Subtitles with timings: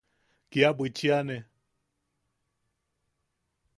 [0.49, 1.37] ¡Kia bwichiane!